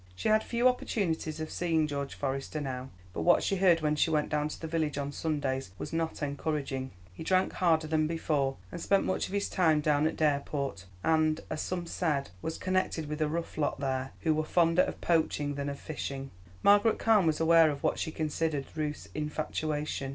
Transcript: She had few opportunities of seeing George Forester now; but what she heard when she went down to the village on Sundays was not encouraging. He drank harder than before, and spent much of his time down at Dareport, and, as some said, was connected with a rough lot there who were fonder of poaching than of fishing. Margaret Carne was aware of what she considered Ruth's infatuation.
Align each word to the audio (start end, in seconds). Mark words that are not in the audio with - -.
She 0.15 0.29
had 0.29 0.43
few 0.43 0.67
opportunities 0.67 1.39
of 1.39 1.51
seeing 1.51 1.85
George 1.85 2.15
Forester 2.15 2.59
now; 2.59 2.89
but 3.13 3.21
what 3.21 3.43
she 3.43 3.57
heard 3.57 3.81
when 3.81 3.95
she 3.95 4.09
went 4.09 4.29
down 4.29 4.47
to 4.47 4.59
the 4.59 4.65
village 4.65 4.97
on 4.97 5.11
Sundays 5.11 5.69
was 5.77 5.93
not 5.93 6.23
encouraging. 6.23 6.89
He 7.13 7.21
drank 7.23 7.53
harder 7.53 7.85
than 7.85 8.07
before, 8.07 8.57
and 8.71 8.81
spent 8.81 9.05
much 9.05 9.27
of 9.27 9.33
his 9.33 9.47
time 9.47 9.79
down 9.79 10.07
at 10.07 10.15
Dareport, 10.15 10.85
and, 11.03 11.39
as 11.51 11.61
some 11.61 11.85
said, 11.85 12.31
was 12.41 12.57
connected 12.57 13.07
with 13.07 13.21
a 13.21 13.27
rough 13.27 13.59
lot 13.59 13.79
there 13.79 14.13
who 14.21 14.33
were 14.33 14.43
fonder 14.43 14.81
of 14.81 14.99
poaching 15.01 15.53
than 15.53 15.69
of 15.69 15.79
fishing. 15.79 16.31
Margaret 16.63 16.97
Carne 16.97 17.27
was 17.27 17.39
aware 17.39 17.69
of 17.69 17.83
what 17.83 17.99
she 17.99 18.11
considered 18.11 18.65
Ruth's 18.73 19.07
infatuation. 19.13 20.09